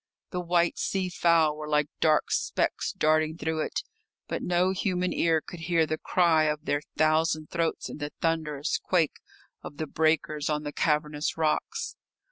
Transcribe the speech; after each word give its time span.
The 0.31 0.41
white 0.41 0.79
sea 0.79 1.09
fowl 1.09 1.55
were 1.55 1.69
like 1.69 1.87
dark 1.99 2.31
specks 2.31 2.91
darting 2.91 3.37
through 3.37 3.59
it, 3.61 3.83
but 4.27 4.41
no 4.41 4.71
human 4.71 5.13
ear 5.13 5.41
could 5.41 5.59
hear 5.59 5.85
the 5.85 5.99
cry 5.99 6.45
of 6.45 6.65
their 6.65 6.81
thousand 6.97 7.51
throats 7.51 7.87
in 7.87 7.99
the 7.99 8.09
thunderous 8.19 8.79
quake 8.79 9.19
of 9.61 9.77
the 9.77 9.85
breakers 9.85 10.49
on 10.49 10.63
the 10.63 10.73
cavernous 10.73 11.37
rocks. 11.37 11.97